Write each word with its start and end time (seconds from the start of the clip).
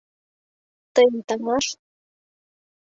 —Тыйын 0.93 1.19
таҥаш... 1.27 1.65